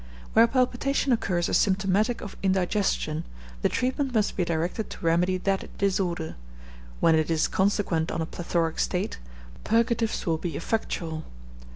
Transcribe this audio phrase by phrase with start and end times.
[0.33, 3.23] Where palpitation occurs as symptomatic of indigestion,
[3.61, 6.35] the treatment must be directed to remedy that disorder;
[6.99, 9.19] when it is consequent on a plethoric state,
[9.63, 11.23] purgatives will be effectual.